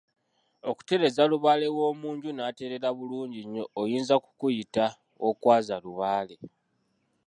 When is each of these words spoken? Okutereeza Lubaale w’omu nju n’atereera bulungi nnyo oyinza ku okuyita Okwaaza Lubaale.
Okutereeza 0.69 1.23
Lubaale 1.31 1.67
w’omu 1.75 2.09
nju 2.15 2.29
n’atereera 2.33 2.89
bulungi 2.97 3.41
nnyo 3.45 3.63
oyinza 3.81 4.15
ku 4.23 4.29
okuyita 4.33 4.85
Okwaaza 5.27 5.75
Lubaale. 5.83 6.35